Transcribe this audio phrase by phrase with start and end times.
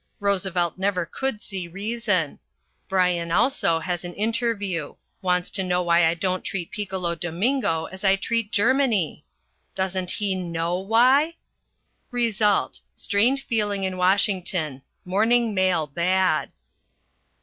[0.19, 2.39] Roosevelt never could see reason.
[2.89, 8.03] Bryan also has an interview: wants to know why I don't treat Piccolo Domingo as
[8.03, 9.23] I treat Germany?
[9.75, 11.35] Doesn't he know why?
[12.09, 14.81] Result: strained feeling in Washington.
[15.05, 16.51] Morning mail bad.